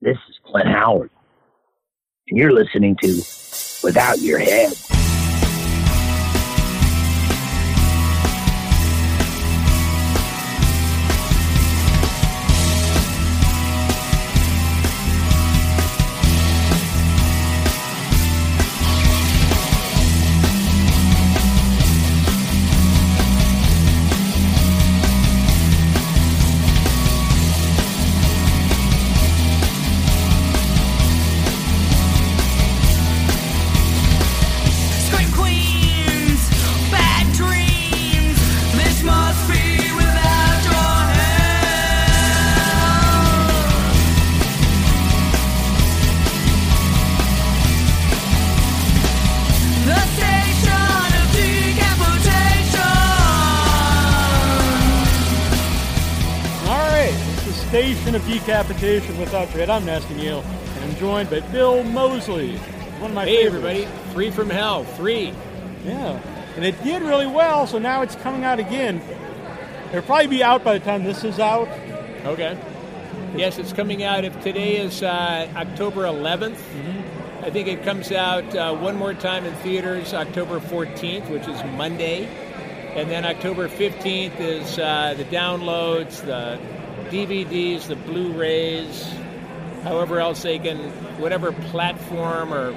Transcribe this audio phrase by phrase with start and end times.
[0.00, 1.10] This is Clint Howard,
[2.28, 3.20] and you're listening to
[3.82, 4.72] Without Your Head.
[57.78, 59.70] Of decapitation without dread.
[59.70, 62.56] I'm Nasty Neil, and I'm joined by Bill Moseley,
[62.98, 63.62] one of my favorite.
[63.62, 63.86] Hey favorites.
[63.86, 65.32] everybody, Three from Hell, three.
[65.84, 66.20] Yeah,
[66.56, 69.00] and it did really well, so now it's coming out again.
[69.90, 71.68] It'll probably be out by the time this is out.
[72.24, 72.58] Okay.
[73.36, 74.24] Yes, it's coming out.
[74.24, 76.58] If today is uh, October 11th,
[77.42, 81.62] I think it comes out uh, one more time in theaters October 14th, which is
[81.76, 82.24] Monday,
[82.96, 86.58] and then October 15th is uh, the downloads, the
[87.10, 89.04] DVDs, the Blu-rays,
[89.82, 90.78] however else they can,
[91.20, 92.74] whatever platform or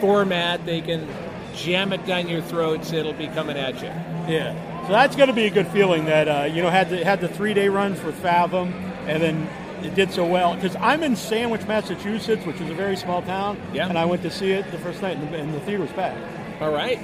[0.00, 1.08] format they can
[1.54, 2.92] jam it down your throats.
[2.92, 3.88] It'll be coming at you.
[4.32, 7.04] Yeah, so that's going to be a good feeling that uh, you know had the
[7.04, 8.72] had the three day runs with Fathom,
[9.06, 9.48] and then
[9.84, 13.60] it did so well because I'm in Sandwich, Massachusetts, which is a very small town,
[13.72, 13.88] Yeah.
[13.88, 15.92] and I went to see it the first night, and the, and the theater was
[15.92, 16.18] packed.
[16.62, 16.98] All right.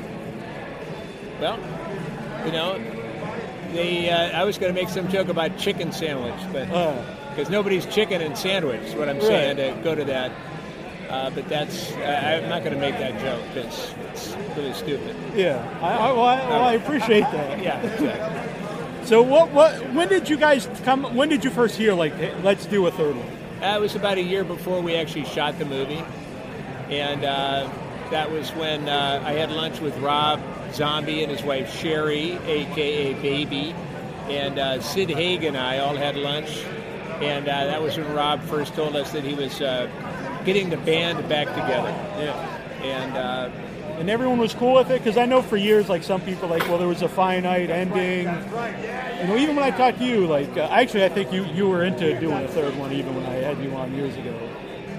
[1.41, 1.59] Well,
[2.47, 2.78] you know,
[3.73, 4.11] they.
[4.11, 6.95] Uh, I was going to make some joke about chicken sandwich, but Uh,
[7.31, 10.33] because nobody's chicken and sandwich, is what I'm saying to go to that.
[11.09, 11.93] Uh, but that's.
[11.93, 15.17] I I'm not going to make that joke because it's really stupid.
[15.35, 17.59] yeah, I, I, well, I, well, I appreciate that.
[17.62, 19.06] Yeah, exactly.
[19.06, 21.03] So what what when did you guys come?
[21.17, 23.27] When did you first hear like hey, let's do a third one?
[23.61, 26.03] That was about a year before we actually shot the movie,
[26.91, 27.69] and uh,
[28.11, 30.41] that was when uh, I had lunch with Rob
[30.75, 33.75] Zombie and his wife Sheri, aka Baby,
[34.28, 36.64] and uh, Sid Haig and I all had lunch,
[37.20, 39.88] and uh, that was when Rob first told us that he was uh,
[40.44, 43.50] getting the band back together, Yeah, and uh,
[43.98, 46.66] and everyone was cool with it because I know for years like some people like
[46.69, 48.26] well there was a finite ending.
[48.26, 51.69] You know, even when I talked to you, like uh, actually I think you you
[51.69, 54.34] were into doing a third one even when I had you on years ago.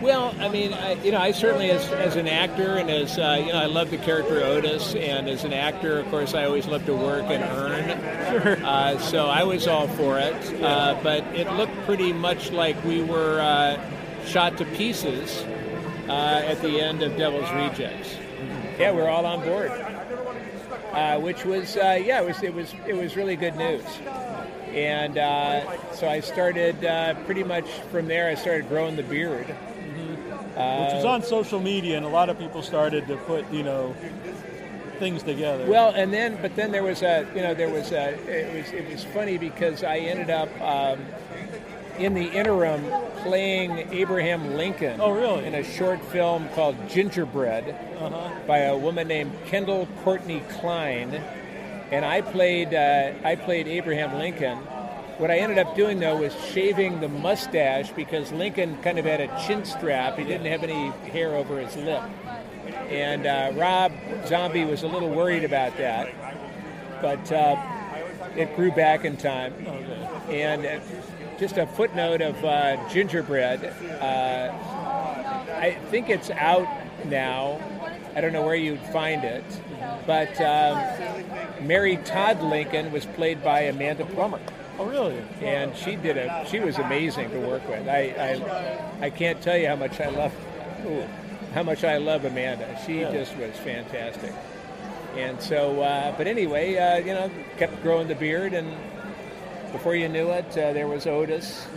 [0.01, 3.37] Well, I mean, I, you know, I certainly, as, as an actor and as, uh,
[3.39, 6.65] you know, I love the character Otis, and as an actor, of course, I always
[6.65, 8.41] love to work and earn.
[8.41, 8.65] Sure.
[8.65, 10.63] Uh, so I was all for it.
[10.63, 13.79] Uh, but it looked pretty much like we were uh,
[14.25, 15.43] shot to pieces
[16.07, 18.15] uh, at the end of Devil's Rejects.
[18.79, 19.71] Yeah, we're all on board.
[19.71, 23.85] Uh, which was, uh, yeah, it was, it was, it was really good news.
[24.73, 28.29] And uh, so I started uh, pretty much from there.
[28.29, 29.55] I started growing the beard.
[30.51, 33.95] Which was on social media, and a lot of people started to put you know
[35.01, 35.65] things together.
[35.65, 38.71] Well, and then, but then there was a, you know, there was a, it was,
[38.71, 41.03] it was funny because I ended up um,
[41.97, 42.85] in the interim
[43.23, 45.01] playing Abraham Lincoln.
[45.01, 45.45] Oh, really?
[45.45, 48.29] In a short film called Gingerbread uh-huh.
[48.45, 51.15] by a woman named Kendall Courtney Klein,
[51.91, 54.59] and I played, uh, I played Abraham Lincoln.
[55.21, 59.21] What I ended up doing though was shaving the mustache because Lincoln kind of had
[59.21, 60.17] a chin strap.
[60.17, 62.01] He didn't have any hair over his lip.
[62.89, 63.91] And uh, Rob
[64.25, 66.11] Zombie was a little worried about that,
[67.03, 67.55] but uh,
[68.35, 69.53] it grew back in time.
[70.27, 70.79] And uh,
[71.37, 73.63] just a footnote of uh, Gingerbread.
[74.01, 74.51] Uh,
[75.55, 76.67] I think it's out
[77.05, 77.61] now.
[78.15, 79.43] I don't know where you'd find it,
[80.07, 84.39] but um, Mary Todd Lincoln was played by Amanda Plummer
[84.81, 85.21] Oh, really?
[85.41, 87.87] and she did a she was amazing to work with.
[87.87, 88.01] I
[88.99, 90.33] I, I can't tell you how much I love
[90.85, 91.07] ooh,
[91.53, 92.79] how much I love Amanda.
[92.85, 94.33] She just was fantastic.
[95.15, 98.71] And so, uh, but anyway, uh, you know, kept growing the beard, and
[99.71, 101.67] before you knew it, uh, there was Otis.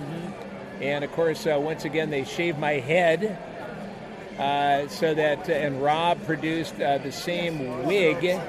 [0.80, 3.36] And of course, uh, once again, they shaved my head
[4.38, 8.40] uh, so that, and Rob produced uh, the same wig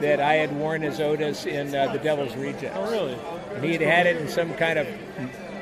[0.00, 2.76] that I had worn as Otis in uh, The Devil's Rejects.
[2.76, 3.16] Oh, really?
[3.62, 4.86] He had had it in some kind of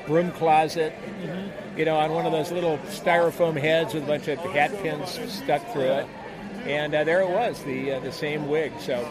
[0.06, 0.92] broom closet,
[1.22, 1.78] Mm-hmm.
[1.78, 5.20] you know, on one of those little styrofoam heads with a bunch of hat pins
[5.32, 6.06] stuck through it.
[6.66, 8.72] And uh, there it was, the uh, the same wig.
[8.80, 9.08] So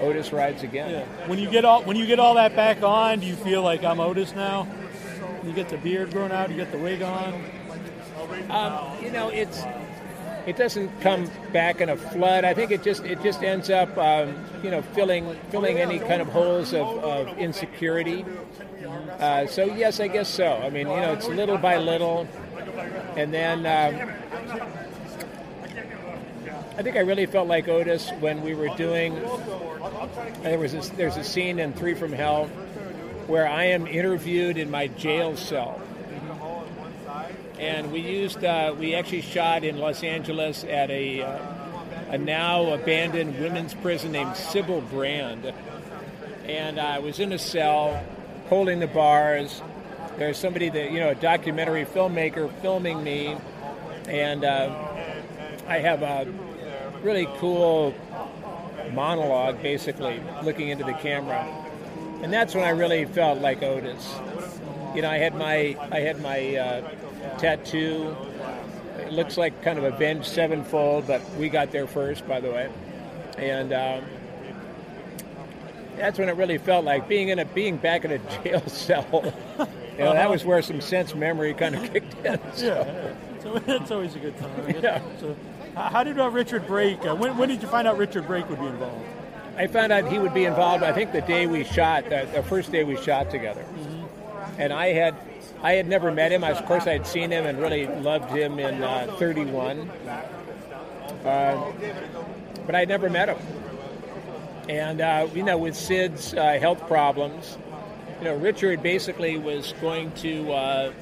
[0.00, 0.90] Otis rides again.
[0.90, 1.26] Yeah.
[1.28, 3.84] When you get all when you get all that back on, do you feel like
[3.84, 4.66] I'm Otis now?
[5.44, 7.34] You get the beard grown out, you get the wig on.
[8.50, 9.62] Um, you know, it's
[10.48, 12.44] it doesn't come back in a flood.
[12.44, 16.22] I think it just it just ends up, um, you know, filling filling any kind
[16.22, 18.24] of holes of, of insecurity.
[19.18, 20.54] Uh, so yes, I guess so.
[20.54, 22.26] I mean, you know, it's little by little,
[23.14, 24.10] and then um,
[26.78, 29.20] I think I really felt like Otis when we were doing.
[30.42, 32.46] There was this, there's a scene in Three from Hell
[33.26, 35.82] where I am interviewed in my jail cell
[37.58, 41.38] and we used uh, we actually shot in Los Angeles at a uh,
[42.10, 45.52] a now abandoned women's prison named Sybil Brand,
[46.44, 48.02] and I was in a cell
[48.48, 49.60] holding the bars.
[50.16, 53.36] There's somebody that you know a documentary filmmaker filming me,
[54.06, 54.74] and uh,
[55.66, 56.26] I have a
[57.02, 57.94] really cool
[58.92, 61.46] monologue basically looking into the camera,
[62.22, 64.14] and that's when I really felt like Otis.
[64.94, 66.90] You know, I had my I had my uh,
[67.38, 68.16] tattoo.
[68.98, 72.50] It looks like kind of a Avenged Sevenfold, but we got there first, by the
[72.50, 72.70] way.
[73.38, 74.04] And um,
[75.96, 79.06] that's when it really felt like being in a being back in a jail cell.
[79.98, 82.40] you know, that was where some sense memory kind of kicked in.
[82.54, 83.14] So.
[83.38, 83.42] Yeah.
[83.42, 84.68] So that's always a good time.
[84.82, 85.00] Yeah.
[85.20, 85.36] So,
[85.76, 87.06] how did uh, Richard Brake?
[87.06, 89.04] Uh, when, when did you find out Richard Brake would be involved?
[89.56, 90.82] I found out he would be involved.
[90.82, 93.64] I think the day we shot, the, the first day we shot together,
[94.58, 95.14] and I had,
[95.62, 96.44] I had never met him.
[96.44, 99.90] I, of course, I had seen him and really loved him in uh, 31,
[101.24, 101.72] uh,
[102.66, 103.38] but I had never met him.
[104.68, 107.58] And uh, you know, with Sid's uh, health problems,
[108.18, 110.92] you know, Richard basically was going to uh,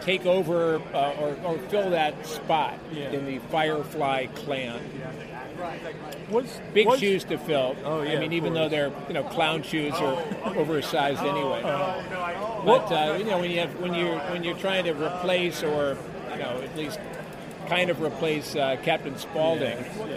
[0.00, 3.10] take over uh, or, or fill that spot Yeah.
[3.10, 4.80] in the Firefly clan
[6.30, 7.76] Was big was, shoes to fill.
[7.84, 10.22] Oh, yeah, I mean, even though they're you know clown shoes or
[10.56, 11.62] oversized anyway.
[11.62, 12.62] Uh-huh.
[12.64, 15.96] But uh, you know when you have when you're when you're trying to replace or
[16.32, 16.98] you know at least
[17.66, 19.76] kind of replace uh, Captain Spaulding.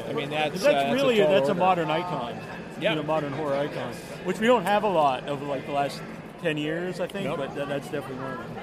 [0.09, 2.37] I mean that's 'Cause uh, that's really a, tall that's a modern icon.
[2.79, 2.91] Yeah.
[2.91, 3.93] You know, modern horror icon,
[4.23, 6.01] which we don't have a lot over like the last
[6.41, 7.25] ten years, I think.
[7.25, 7.37] Nope.
[7.37, 8.55] But that, that's definitely one of them.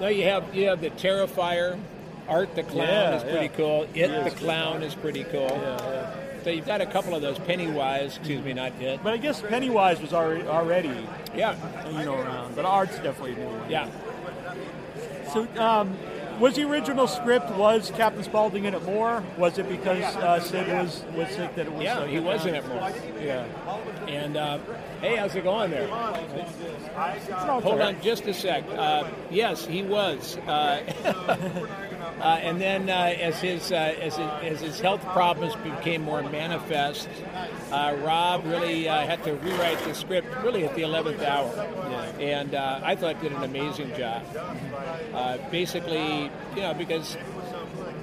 [0.00, 1.78] No, you have you have the Terrifier.
[2.30, 3.48] Art the clown Yeah, is pretty yeah.
[3.56, 3.82] cool.
[3.94, 4.22] It Yeah.
[4.22, 5.48] the clown is pretty cool.
[6.44, 7.38] So you've got a couple of those.
[7.40, 9.00] Pennywise, excuse me, not it.
[9.02, 10.90] But I guess Pennywise was already already
[11.34, 11.54] Yeah,
[11.90, 13.50] you know around, but Art's definitely new.
[13.68, 13.88] yeah.
[15.32, 15.96] So, um,
[16.40, 19.22] was the original script was Captain Spaulding in it more?
[19.36, 21.82] Was it because uh, Sid was was sick that it was?
[21.82, 22.90] Yeah, uh, he was in it more.
[23.22, 23.44] Yeah.
[24.08, 24.58] And uh,
[25.02, 25.86] hey, how's it going there?
[25.88, 28.64] Hold on just a sec.
[28.74, 30.38] Uh, yes, he was.
[32.00, 36.22] Uh, and then, uh, as his uh, as his, as his health problems became more
[36.22, 37.08] manifest,
[37.70, 41.50] uh, Rob really uh, had to rewrite the script really at the eleventh hour.
[42.18, 44.24] And uh, I thought he did an amazing job.
[45.14, 47.16] Uh, basically, you know, because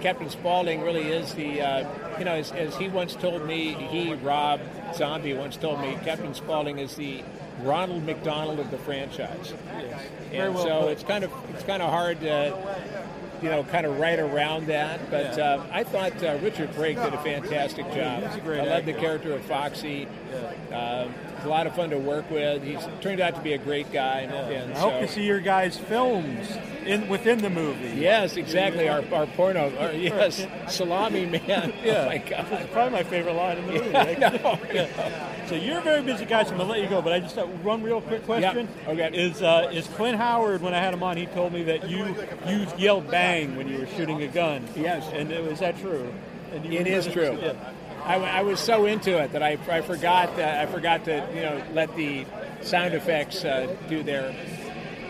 [0.01, 4.13] Captain Spaulding really is the, uh, you know, as, as he once told me, he,
[4.15, 4.61] Rob
[4.95, 7.23] Zombie, once told me, Captain Spaulding is the
[7.61, 9.53] Ronald McDonald of the franchise.
[10.29, 10.91] Very And well so put.
[10.91, 12.55] it's kind of it's kind of hard to,
[13.41, 15.09] you know, kind of right around that.
[15.09, 18.23] But uh, I thought uh, Richard Brake did a fantastic job.
[18.23, 20.07] He's a great I love the character of Foxy.
[20.71, 22.63] Uh, he's a lot of fun to work with.
[22.63, 24.21] He's turned out to be a great guy.
[24.21, 26.47] And I so, hope to see your guys' films
[26.85, 27.99] in within the movie.
[27.99, 28.87] Yes, exactly.
[28.87, 29.75] Our, our porno.
[29.77, 31.73] Our, yes, salami man.
[31.83, 31.97] Yeah.
[32.07, 32.47] Oh my God.
[32.51, 34.19] It's probably my favorite line in the movie.
[34.19, 34.59] Know.
[35.47, 37.01] So you're a very busy guy, so I'm gonna let you go.
[37.01, 38.67] But I just have one real quick question.
[38.85, 39.17] Yeah, okay.
[39.17, 41.17] Is uh, is Clint Howard when I had him on?
[41.17, 42.15] He told me that you
[42.47, 44.67] you yelled bang when you were shooting a gun.
[44.75, 45.07] Yes.
[45.13, 46.13] And is that true?
[46.53, 47.37] And you- It is true.
[47.41, 47.53] Yeah.
[48.05, 51.41] I, I was so into it that I, I forgot that I forgot to you
[51.41, 52.25] know let the
[52.61, 54.33] sound effects uh, do their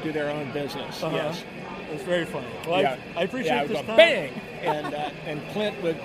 [0.03, 1.03] do their own business.
[1.03, 1.15] Uh-huh.
[1.15, 1.43] Yes.
[1.91, 2.47] It's very funny.
[2.67, 2.97] Well, yeah.
[3.15, 3.97] I, I appreciate yeah, this time.
[3.97, 5.97] bang, and uh, and Clint would.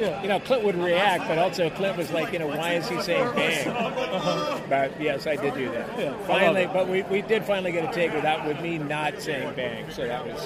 [0.00, 0.22] Yeah.
[0.22, 3.00] You know, Clint would react, but also Clint was like, you know, why is he
[3.02, 4.62] saying bang?
[4.68, 5.88] But yes, I did do that.
[5.90, 6.00] Uh-huh.
[6.00, 9.54] Yeah, finally, but we, we did finally get a take without with me not saying
[9.54, 9.90] bang.
[9.90, 10.40] So that was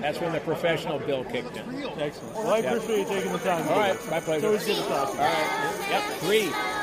[0.00, 1.84] that's when the professional bill kicked in.
[1.98, 2.34] Excellent.
[2.36, 2.74] Well, I Yeah.
[2.74, 3.68] appreciate you taking the time.
[3.68, 4.46] All right, my It's pleasure.
[4.46, 5.22] always good to talk to you.
[5.22, 5.86] All right.
[5.90, 6.02] Yep.
[6.20, 6.81] Three.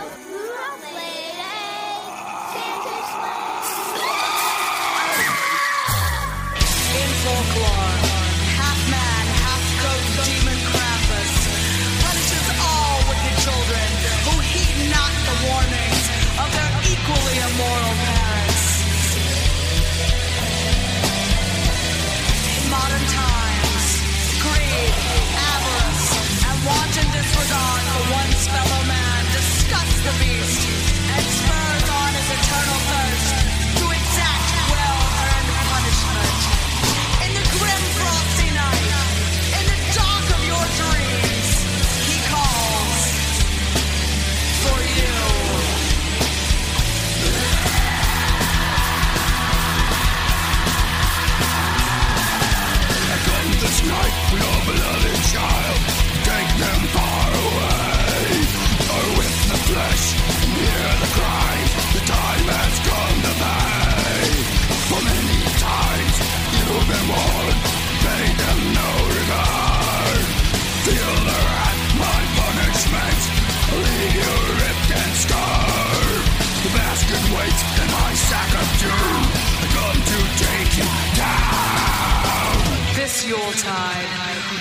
[83.29, 84.09] This Yuletide.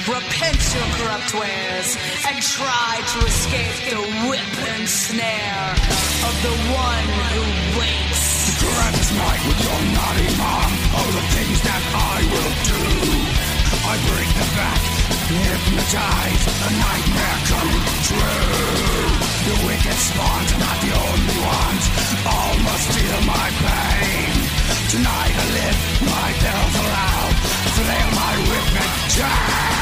[0.08, 1.96] Repent your corrupt ways
[2.28, 5.72] and try to escape the whip and snare
[6.28, 7.44] of the one who
[7.78, 8.60] waits.
[8.60, 10.70] Grab this night with your naughty mom.
[10.96, 12.84] Oh, the things that I will do.
[13.88, 14.82] I bring them back,
[15.28, 17.72] hypnotize, a nightmare come
[18.08, 18.58] true.
[19.48, 21.84] The wicked spawns not the only ones.
[22.26, 23.87] All must feel my pain.
[29.18, 29.77] Whip